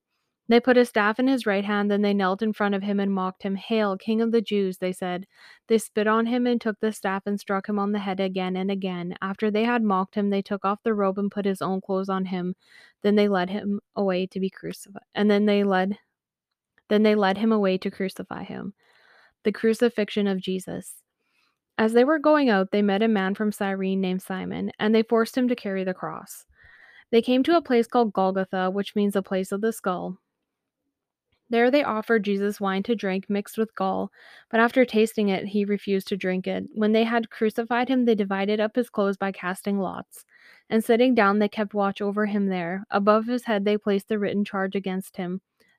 They 0.48 0.60
put 0.60 0.76
a 0.76 0.84
staff 0.84 1.20
in 1.20 1.28
his 1.28 1.46
right 1.46 1.64
hand, 1.64 1.90
then 1.90 2.02
they 2.02 2.12
knelt 2.12 2.42
in 2.42 2.52
front 2.52 2.74
of 2.74 2.82
him 2.82 2.98
and 2.98 3.12
mocked 3.12 3.44
him. 3.44 3.54
Hail, 3.54 3.96
King 3.96 4.20
of 4.20 4.32
the 4.32 4.42
Jews, 4.42 4.78
they 4.78 4.92
said. 4.92 5.26
They 5.68 5.78
spit 5.78 6.06
on 6.06 6.26
him 6.26 6.46
and 6.46 6.60
took 6.60 6.80
the 6.80 6.92
staff 6.92 7.22
and 7.26 7.38
struck 7.38 7.68
him 7.68 7.78
on 7.78 7.92
the 7.92 8.00
head 8.00 8.18
again 8.18 8.56
and 8.56 8.70
again. 8.70 9.14
After 9.22 9.50
they 9.50 9.64
had 9.64 9.82
mocked 9.82 10.16
him, 10.16 10.30
they 10.30 10.42
took 10.42 10.64
off 10.64 10.82
the 10.82 10.94
robe 10.94 11.18
and 11.18 11.30
put 11.30 11.44
his 11.44 11.62
own 11.62 11.80
clothes 11.80 12.08
on 12.08 12.24
him. 12.26 12.54
Then 13.02 13.14
they 13.14 13.28
led 13.28 13.50
him 13.50 13.80
away 13.94 14.26
to 14.26 14.40
be 14.40 14.50
crucified. 14.50 15.04
And 15.14 15.30
then 15.30 15.46
they 15.46 15.64
led 15.64 15.98
then 16.88 17.02
they 17.02 17.14
led 17.14 17.38
him 17.38 17.52
away 17.52 17.78
to 17.78 17.90
crucify 17.90 18.44
him. 18.44 18.74
The 19.44 19.52
crucifixion 19.52 20.26
of 20.26 20.40
Jesus. 20.40 21.02
As 21.78 21.94
they 21.94 22.04
were 22.04 22.18
going 22.18 22.48
out, 22.48 22.70
they 22.70 22.82
met 22.82 23.02
a 23.02 23.08
man 23.08 23.34
from 23.34 23.50
Cyrene 23.50 24.00
named 24.00 24.22
Simon, 24.22 24.70
and 24.78 24.94
they 24.94 25.02
forced 25.02 25.36
him 25.36 25.48
to 25.48 25.56
carry 25.56 25.84
the 25.84 25.94
cross. 25.94 26.44
They 27.10 27.22
came 27.22 27.42
to 27.44 27.56
a 27.56 27.62
place 27.62 27.86
called 27.86 28.12
Golgotha, 28.12 28.70
which 28.70 28.94
means 28.94 29.16
a 29.16 29.22
place 29.22 29.52
of 29.52 29.60
the 29.60 29.72
skull. 29.72 30.18
There 31.50 31.70
they 31.70 31.84
offered 31.84 32.24
Jesus 32.24 32.60
wine 32.60 32.82
to 32.84 32.94
drink 32.94 33.28
mixed 33.28 33.58
with 33.58 33.74
gall, 33.74 34.10
but 34.50 34.60
after 34.60 34.86
tasting 34.86 35.28
it, 35.28 35.46
he 35.46 35.66
refused 35.66 36.08
to 36.08 36.16
drink 36.16 36.46
it. 36.46 36.64
When 36.72 36.92
they 36.92 37.04
had 37.04 37.28
crucified 37.28 37.88
him, 37.88 38.06
they 38.06 38.14
divided 38.14 38.58
up 38.58 38.74
his 38.74 38.88
clothes 38.88 39.18
by 39.18 39.32
casting 39.32 39.78
lots. 39.78 40.24
And 40.70 40.82
sitting 40.82 41.14
down, 41.14 41.38
they 41.38 41.48
kept 41.48 41.74
watch 41.74 42.00
over 42.00 42.24
him 42.24 42.46
there. 42.46 42.84
Above 42.90 43.26
his 43.26 43.44
head, 43.44 43.66
they 43.66 43.76
placed 43.76 44.08
the 44.08 44.18
written 44.18 44.44
charge 44.44 44.74
against 44.74 45.16
him 45.16 45.42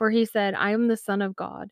for 0.00 0.10
he 0.10 0.24
said, 0.24 0.54
I 0.54 0.70
am 0.70 0.88
the 0.88 0.96
Son 0.96 1.20
of 1.20 1.36
God. 1.36 1.68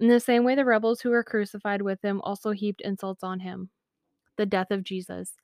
In 0.00 0.08
the 0.08 0.18
same 0.18 0.42
way, 0.42 0.56
the 0.56 0.64
rebels 0.64 1.00
who 1.00 1.10
were 1.10 1.22
crucified 1.22 1.80
with 1.80 2.02
him 2.02 2.20
also 2.22 2.50
heaped 2.50 2.80
insults 2.80 3.22
on 3.22 3.38
him. 3.38 3.70
The 4.36 4.46
death 4.46 4.72
of 4.72 4.82
Jesus. 4.82 5.34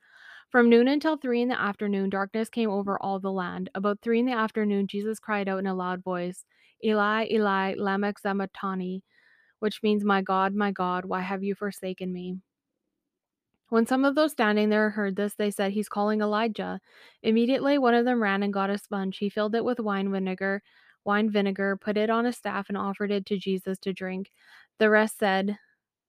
From 0.50 0.68
noon 0.68 0.88
until 0.88 1.16
three 1.16 1.42
in 1.42 1.48
the 1.48 1.60
afternoon, 1.60 2.10
darkness 2.10 2.48
came 2.48 2.70
over 2.70 3.00
all 3.00 3.20
the 3.20 3.30
land. 3.30 3.70
About 3.76 4.00
three 4.02 4.18
in 4.18 4.26
the 4.26 4.32
afternoon, 4.32 4.88
Jesus 4.88 5.20
cried 5.20 5.48
out 5.48 5.60
in 5.60 5.68
a 5.68 5.76
loud 5.76 6.02
voice, 6.02 6.44
Eli, 6.84 7.28
Eli, 7.30 7.74
lama 7.78 8.12
sabachthani, 8.20 9.04
which 9.60 9.80
means, 9.84 10.04
My 10.04 10.20
God, 10.20 10.56
my 10.56 10.72
God, 10.72 11.04
why 11.04 11.20
have 11.20 11.44
you 11.44 11.54
forsaken 11.54 12.12
me? 12.12 12.38
When 13.68 13.86
some 13.86 14.04
of 14.04 14.16
those 14.16 14.32
standing 14.32 14.70
there 14.70 14.90
heard 14.90 15.14
this, 15.14 15.36
they 15.36 15.52
said, 15.52 15.70
He's 15.70 15.88
calling 15.88 16.20
Elijah. 16.20 16.80
Immediately, 17.22 17.78
one 17.78 17.94
of 17.94 18.04
them 18.04 18.20
ran 18.20 18.42
and 18.42 18.52
got 18.52 18.70
a 18.70 18.78
sponge. 18.78 19.18
He 19.18 19.30
filled 19.30 19.54
it 19.54 19.64
with 19.64 19.78
wine 19.78 20.10
vinegar 20.10 20.64
wine 21.04 21.30
vinegar, 21.30 21.76
put 21.76 21.96
it 21.96 22.10
on 22.10 22.26
a 22.26 22.32
staff, 22.32 22.68
and 22.68 22.78
offered 22.78 23.10
it 23.10 23.26
to 23.26 23.38
Jesus 23.38 23.78
to 23.80 23.92
drink. 23.92 24.30
The 24.78 24.90
rest 24.90 25.18
said, 25.18 25.58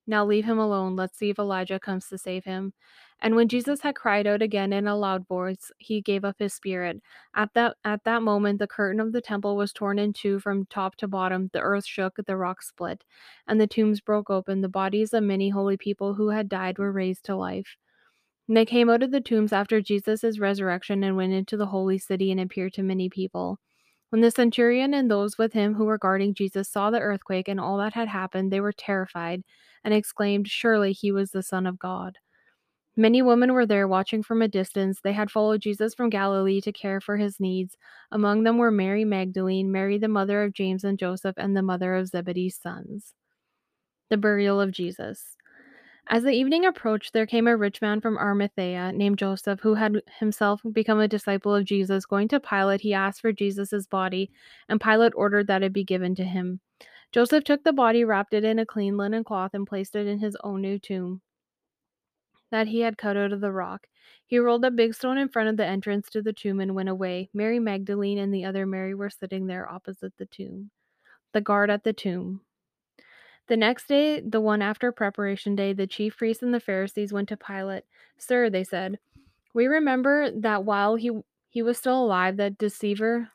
Now 0.07 0.25
leave 0.25 0.45
him 0.45 0.59
alone. 0.59 0.95
Let's 0.95 1.17
see 1.17 1.29
if 1.29 1.39
Elijah 1.39 1.79
comes 1.79 2.07
to 2.09 2.17
save 2.17 2.45
him. 2.45 2.73
And 3.21 3.35
when 3.35 3.47
Jesus 3.47 3.81
had 3.81 3.95
cried 3.95 4.27
out 4.27 4.41
again 4.41 4.73
in 4.73 4.87
a 4.87 4.95
loud 4.95 5.27
voice, 5.27 5.71
he 5.77 6.01
gave 6.01 6.25
up 6.25 6.35
his 6.39 6.53
spirit. 6.53 7.01
At 7.35 7.53
that 7.53 7.77
at 7.83 8.03
that 8.03 8.21
moment 8.23 8.59
the 8.59 8.67
curtain 8.67 8.99
of 8.99 9.13
the 9.13 9.21
temple 9.21 9.55
was 9.55 9.73
torn 9.73 9.99
in 9.99 10.13
two 10.13 10.39
from 10.39 10.65
top 10.67 10.95
to 10.97 11.07
bottom. 11.07 11.49
The 11.53 11.61
earth 11.61 11.85
shook, 11.85 12.17
the 12.25 12.37
rocks 12.37 12.67
split, 12.67 13.03
and 13.47 13.59
the 13.59 13.67
tombs 13.67 14.01
broke 14.01 14.29
open. 14.29 14.61
The 14.61 14.69
bodies 14.69 15.13
of 15.13 15.23
many 15.23 15.49
holy 15.49 15.77
people 15.77 16.15
who 16.15 16.29
had 16.29 16.49
died 16.49 16.77
were 16.77 16.91
raised 16.91 17.25
to 17.25 17.35
life. 17.35 17.77
And 18.47 18.57
they 18.57 18.65
came 18.65 18.89
out 18.89 19.03
of 19.03 19.11
the 19.11 19.21
tombs 19.21 19.53
after 19.53 19.81
Jesus' 19.81 20.39
resurrection 20.39 21.03
and 21.03 21.15
went 21.17 21.33
into 21.33 21.57
the 21.57 21.67
holy 21.67 21.97
city 21.97 22.31
and 22.31 22.39
appeared 22.39 22.73
to 22.73 22.83
many 22.83 23.09
people. 23.09 23.59
When 24.15 24.21
the 24.21 24.31
centurion 24.31 24.93
and 24.93 25.11
those 25.11 25.37
with 25.37 25.51
him 25.51 25.73
who 25.73 25.83
were 25.83 25.97
guarding 25.97 26.33
Jesus 26.33 26.69
saw 26.69 26.89
the 26.89 27.01
earthquake 27.01 27.49
and 27.49 27.59
all 27.59 27.77
that 27.79 27.95
had 27.95 28.07
happened, 28.07 28.49
they 28.49 28.61
were 28.61 28.71
terrified 28.71 29.43
and 29.83 29.93
exclaimed, 29.93 30.47
Surely 30.47 30.93
he 30.93 31.11
was 31.11 31.31
the 31.31 31.43
Son 31.43 31.67
of 31.67 31.77
God. 31.77 32.17
Many 32.95 33.21
women 33.21 33.51
were 33.51 33.65
there 33.65 33.89
watching 33.89 34.23
from 34.23 34.41
a 34.41 34.47
distance. 34.47 35.01
They 35.03 35.11
had 35.11 35.29
followed 35.29 35.59
Jesus 35.59 35.93
from 35.93 36.09
Galilee 36.09 36.61
to 36.61 36.71
care 36.71 37.01
for 37.01 37.17
his 37.17 37.41
needs. 37.41 37.75
Among 38.09 38.43
them 38.43 38.57
were 38.57 38.71
Mary 38.71 39.03
Magdalene, 39.03 39.69
Mary 39.69 39.97
the 39.97 40.07
mother 40.07 40.43
of 40.43 40.53
James 40.53 40.85
and 40.85 40.97
Joseph, 40.97 41.35
and 41.37 41.53
the 41.53 41.61
mother 41.61 41.93
of 41.93 42.07
Zebedee's 42.07 42.57
sons. 42.57 43.13
The 44.09 44.15
burial 44.15 44.61
of 44.61 44.71
Jesus. 44.71 45.35
As 46.07 46.23
the 46.23 46.31
evening 46.31 46.65
approached, 46.65 47.13
there 47.13 47.25
came 47.25 47.47
a 47.47 47.57
rich 47.57 47.81
man 47.81 47.99
from 47.99 48.17
Arimathea 48.17 48.91
named 48.93 49.17
Joseph, 49.17 49.59
who 49.61 49.73
had 49.73 50.01
himself 50.19 50.61
become 50.71 50.99
a 50.99 51.07
disciple 51.07 51.55
of 51.55 51.65
Jesus. 51.65 52.05
Going 52.05 52.27
to 52.27 52.39
Pilate, 52.39 52.81
he 52.81 52.93
asked 52.93 53.21
for 53.21 53.31
Jesus' 53.31 53.87
body, 53.87 54.29
and 54.69 54.79
Pilate 54.79 55.13
ordered 55.15 55.47
that 55.47 55.63
it 55.63 55.73
be 55.73 55.83
given 55.83 56.13
to 56.15 56.23
him. 56.23 56.59
Joseph 57.11 57.43
took 57.43 57.63
the 57.63 57.73
body, 57.73 58.03
wrapped 58.03 58.33
it 58.33 58.43
in 58.43 58.59
a 58.59 58.65
clean 58.65 58.97
linen 58.97 59.23
cloth, 59.23 59.53
and 59.53 59.65
placed 59.65 59.95
it 59.95 60.05
in 60.05 60.19
his 60.19 60.37
own 60.43 60.61
new 60.61 60.77
tomb 60.77 61.21
that 62.51 62.67
he 62.67 62.79
had 62.79 62.97
cut 62.97 63.17
out 63.17 63.33
of 63.33 63.41
the 63.41 63.51
rock. 63.51 63.87
He 64.25 64.39
rolled 64.39 64.65
a 64.65 64.71
big 64.71 64.93
stone 64.93 65.17
in 65.17 65.29
front 65.29 65.49
of 65.49 65.57
the 65.57 65.65
entrance 65.65 66.09
to 66.11 66.21
the 66.21 66.33
tomb 66.33 66.59
and 66.59 66.73
went 66.73 66.89
away. 66.89 67.29
Mary 67.33 67.59
Magdalene 67.59 68.17
and 68.17 68.33
the 68.33 68.45
other 68.45 68.65
Mary 68.65 68.95
were 68.95 69.09
sitting 69.09 69.45
there 69.45 69.69
opposite 69.69 70.13
the 70.17 70.25
tomb. 70.25 70.71
The 71.33 71.41
guard 71.41 71.69
at 71.69 71.83
the 71.83 71.93
tomb. 71.93 72.41
The 73.47 73.57
next 73.57 73.87
day, 73.87 74.21
the 74.21 74.41
one 74.41 74.61
after 74.61 74.91
preparation 74.91 75.55
day, 75.55 75.73
the 75.73 75.87
chief 75.87 76.17
priests 76.17 76.41
and 76.41 76.53
the 76.53 76.59
Pharisees 76.59 77.13
went 77.13 77.29
to 77.29 77.37
Pilate. 77.37 77.83
Sir, 78.17 78.49
they 78.49 78.63
said, 78.63 78.97
we 79.53 79.67
remember 79.67 80.29
that 80.31 80.65
while 80.65 80.95
he 80.95 81.11
he 81.49 81.61
was 81.61 81.77
still 81.77 82.03
alive, 82.03 82.35
that 82.37 82.57
deceiver 82.57 83.29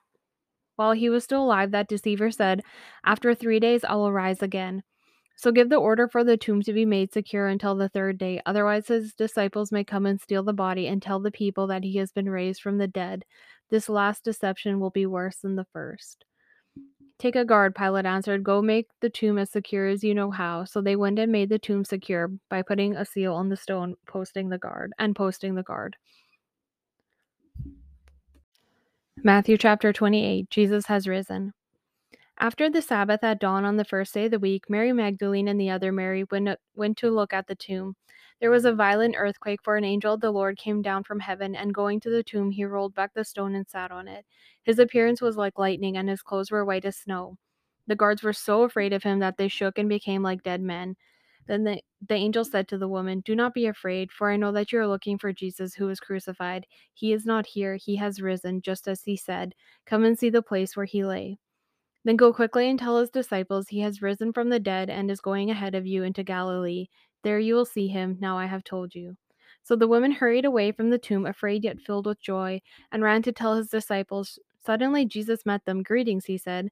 while 0.76 0.92
he 0.92 1.10
was 1.10 1.24
still 1.24 1.44
alive, 1.44 1.72
that 1.72 1.88
deceiver 1.88 2.30
said, 2.30 2.62
After 3.04 3.34
three 3.34 3.60
days 3.60 3.84
I 3.84 3.94
will 3.96 4.12
rise 4.12 4.42
again. 4.42 4.82
So 5.36 5.52
give 5.52 5.68
the 5.68 5.76
order 5.76 6.08
for 6.08 6.24
the 6.24 6.36
tomb 6.38 6.62
to 6.62 6.72
be 6.72 6.86
made 6.86 7.12
secure 7.12 7.46
until 7.46 7.74
the 7.74 7.90
third 7.90 8.18
day. 8.18 8.40
Otherwise, 8.46 8.88
his 8.88 9.14
disciples 9.14 9.72
may 9.72 9.84
come 9.84 10.06
and 10.06 10.20
steal 10.20 10.42
the 10.42 10.52
body 10.52 10.86
and 10.86 11.02
tell 11.02 11.20
the 11.20 11.30
people 11.30 11.66
that 11.66 11.84
he 11.84 11.96
has 11.96 12.12
been 12.12 12.30
raised 12.30 12.62
from 12.62 12.78
the 12.78 12.88
dead. 12.88 13.24
This 13.68 13.88
last 13.90 14.24
deception 14.24 14.80
will 14.80 14.90
be 14.90 15.06
worse 15.06 15.36
than 15.36 15.56
the 15.56 15.66
first. 15.72 16.24
Take 17.20 17.36
a 17.36 17.44
guard, 17.44 17.74
Pilate 17.74 18.06
answered. 18.06 18.42
Go 18.42 18.62
make 18.62 18.88
the 19.00 19.10
tomb 19.10 19.36
as 19.36 19.50
secure 19.50 19.86
as 19.86 20.02
you 20.02 20.14
know 20.14 20.30
how. 20.30 20.64
So 20.64 20.80
they 20.80 20.96
went 20.96 21.18
and 21.18 21.30
made 21.30 21.50
the 21.50 21.58
tomb 21.58 21.84
secure 21.84 22.30
by 22.48 22.62
putting 22.62 22.96
a 22.96 23.04
seal 23.04 23.34
on 23.34 23.50
the 23.50 23.58
stone, 23.58 23.94
posting 24.08 24.48
the 24.48 24.56
guard, 24.56 24.94
and 24.98 25.14
posting 25.14 25.54
the 25.54 25.62
guard. 25.62 25.96
Matthew 29.22 29.58
chapter 29.58 29.92
28 29.92 30.48
Jesus 30.48 30.86
has 30.86 31.06
risen. 31.06 31.52
After 32.38 32.70
the 32.70 32.80
Sabbath 32.80 33.22
at 33.22 33.38
dawn 33.38 33.66
on 33.66 33.76
the 33.76 33.84
first 33.84 34.14
day 34.14 34.24
of 34.24 34.30
the 34.30 34.38
week, 34.38 34.70
Mary 34.70 34.94
Magdalene 34.94 35.46
and 35.46 35.60
the 35.60 35.68
other 35.68 35.92
Mary 35.92 36.24
went, 36.30 36.48
went 36.74 36.96
to 36.96 37.10
look 37.10 37.34
at 37.34 37.48
the 37.48 37.54
tomb. 37.54 37.96
There 38.40 38.50
was 38.50 38.64
a 38.64 38.72
violent 38.72 39.16
earthquake, 39.18 39.60
for 39.62 39.76
an 39.76 39.84
angel 39.84 40.14
of 40.14 40.20
the 40.20 40.30
Lord 40.30 40.56
came 40.56 40.80
down 40.80 41.04
from 41.04 41.20
heaven, 41.20 41.54
and 41.54 41.74
going 41.74 42.00
to 42.00 42.10
the 42.10 42.22
tomb, 42.22 42.50
he 42.50 42.64
rolled 42.64 42.94
back 42.94 43.12
the 43.12 43.24
stone 43.24 43.54
and 43.54 43.68
sat 43.68 43.90
on 43.90 44.08
it. 44.08 44.24
His 44.62 44.78
appearance 44.78 45.20
was 45.20 45.36
like 45.36 45.58
lightning, 45.58 45.96
and 45.96 46.08
his 46.08 46.22
clothes 46.22 46.50
were 46.50 46.64
white 46.64 46.86
as 46.86 46.96
snow. 46.96 47.36
The 47.86 47.96
guards 47.96 48.22
were 48.22 48.32
so 48.32 48.62
afraid 48.62 48.92
of 48.92 49.02
him 49.02 49.18
that 49.18 49.36
they 49.36 49.48
shook 49.48 49.78
and 49.78 49.88
became 49.88 50.22
like 50.22 50.42
dead 50.42 50.62
men. 50.62 50.96
Then 51.46 51.64
the, 51.64 51.82
the 52.08 52.14
angel 52.14 52.44
said 52.44 52.68
to 52.68 52.78
the 52.78 52.88
woman, 52.88 53.20
Do 53.20 53.34
not 53.34 53.52
be 53.52 53.66
afraid, 53.66 54.12
for 54.12 54.30
I 54.30 54.36
know 54.36 54.52
that 54.52 54.72
you 54.72 54.78
are 54.78 54.86
looking 54.86 55.18
for 55.18 55.32
Jesus 55.32 55.74
who 55.74 55.86
was 55.86 56.00
crucified. 56.00 56.66
He 56.94 57.12
is 57.12 57.26
not 57.26 57.46
here, 57.46 57.76
he 57.76 57.96
has 57.96 58.22
risen, 58.22 58.62
just 58.62 58.88
as 58.88 59.02
he 59.02 59.16
said. 59.16 59.54
Come 59.84 60.04
and 60.04 60.18
see 60.18 60.30
the 60.30 60.42
place 60.42 60.76
where 60.76 60.86
he 60.86 61.04
lay. 61.04 61.38
Then 62.04 62.16
go 62.16 62.32
quickly 62.32 62.70
and 62.70 62.78
tell 62.78 62.98
his 62.98 63.10
disciples 63.10 63.68
he 63.68 63.80
has 63.80 64.00
risen 64.00 64.32
from 64.32 64.48
the 64.48 64.60
dead 64.60 64.88
and 64.88 65.10
is 65.10 65.20
going 65.20 65.50
ahead 65.50 65.74
of 65.74 65.86
you 65.86 66.04
into 66.04 66.22
Galilee. 66.22 66.86
There 67.22 67.38
you 67.38 67.54
will 67.54 67.64
see 67.64 67.88
him. 67.88 68.16
Now 68.20 68.38
I 68.38 68.46
have 68.46 68.64
told 68.64 68.94
you. 68.94 69.16
So 69.62 69.76
the 69.76 69.88
woman 69.88 70.12
hurried 70.12 70.44
away 70.44 70.72
from 70.72 70.90
the 70.90 70.98
tomb, 70.98 71.26
afraid 71.26 71.64
yet 71.64 71.80
filled 71.80 72.06
with 72.06 72.20
joy, 72.20 72.60
and 72.90 73.02
ran 73.02 73.22
to 73.22 73.32
tell 73.32 73.56
his 73.56 73.68
disciples. 73.68 74.38
Suddenly 74.64 75.06
Jesus 75.06 75.46
met 75.46 75.64
them. 75.64 75.82
Greetings, 75.82 76.24
he 76.24 76.38
said. 76.38 76.70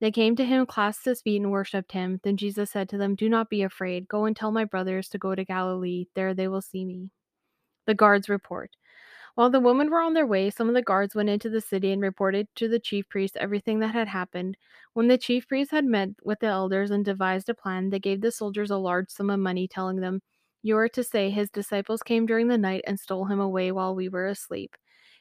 They 0.00 0.10
came 0.10 0.36
to 0.36 0.44
him, 0.44 0.66
clasped 0.66 1.04
his 1.04 1.22
feet, 1.22 1.40
and 1.40 1.50
worshipped 1.50 1.92
him. 1.92 2.20
Then 2.24 2.36
Jesus 2.36 2.70
said 2.70 2.88
to 2.90 2.98
them, 2.98 3.14
Do 3.14 3.28
not 3.28 3.48
be 3.48 3.62
afraid. 3.62 4.08
Go 4.08 4.24
and 4.24 4.36
tell 4.36 4.50
my 4.50 4.64
brothers 4.64 5.08
to 5.10 5.18
go 5.18 5.34
to 5.34 5.44
Galilee. 5.44 6.06
There 6.14 6.34
they 6.34 6.48
will 6.48 6.62
see 6.62 6.84
me. 6.84 7.10
The 7.86 7.94
guards 7.94 8.28
report. 8.28 8.70
While 9.36 9.50
the 9.50 9.60
women 9.60 9.90
were 9.90 10.00
on 10.00 10.14
their 10.14 10.26
way, 10.26 10.50
some 10.50 10.68
of 10.68 10.74
the 10.74 10.82
guards 10.82 11.14
went 11.14 11.28
into 11.28 11.48
the 11.48 11.60
city 11.60 11.92
and 11.92 12.02
reported 12.02 12.48
to 12.56 12.68
the 12.68 12.80
chief 12.80 13.08
priest 13.08 13.36
everything 13.36 13.78
that 13.80 13.92
had 13.94 14.08
happened. 14.08 14.56
When 14.92 15.06
the 15.06 15.18
chief 15.18 15.46
priest 15.46 15.70
had 15.70 15.84
met 15.84 16.10
with 16.24 16.40
the 16.40 16.46
elders 16.46 16.90
and 16.90 17.04
devised 17.04 17.48
a 17.48 17.54
plan, 17.54 17.90
they 17.90 18.00
gave 18.00 18.20
the 18.20 18.32
soldiers 18.32 18.70
a 18.70 18.76
large 18.76 19.10
sum 19.10 19.30
of 19.30 19.38
money, 19.40 19.68
telling 19.68 20.00
them, 20.00 20.20
You 20.62 20.76
are 20.78 20.88
to 20.88 21.04
say, 21.04 21.30
His 21.30 21.50
disciples 21.50 22.02
came 22.02 22.26
during 22.26 22.48
the 22.48 22.58
night 22.58 22.82
and 22.86 22.98
stole 22.98 23.26
him 23.26 23.40
away 23.40 23.70
while 23.72 23.94
we 23.94 24.08
were 24.08 24.26
asleep. 24.26 24.76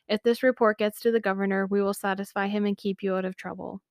If 0.07 0.23
this 0.23 0.43
report 0.43 0.79
gets 0.79 0.99
to 1.01 1.11
the 1.11 1.19
governor, 1.19 1.65
we 1.67 1.81
will 1.81 1.93
satisfy 1.93 2.47
him 2.47 2.65
and 2.65 2.77
keep 2.77 3.03
you 3.03 3.15
out 3.15 3.25
of 3.25 3.35
trouble. 3.35 3.81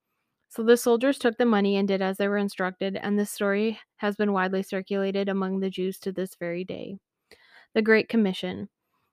So 0.49 0.63
the 0.63 0.77
soldiers 0.77 1.19
took 1.19 1.39
the 1.39 1.47
money 1.47 1.77
and 1.77 1.89
did 1.89 2.03
as 2.03 2.19
they 2.19 2.29
were 2.29 2.39
instructed, 2.39 2.97
and 2.97 3.19
this 3.19 3.31
story 3.31 3.81
has 3.97 4.17
been 4.17 4.33
widely 4.33 4.63
circulated 4.63 5.29
among 5.29 5.61
the 5.61 5.71
Jews 5.71 5.99
to 6.01 6.13
this 6.13 6.37
very 6.37 6.65
day. 6.65 6.99
The 7.75 7.83
Great 7.83 8.09
Commission. 8.09 8.69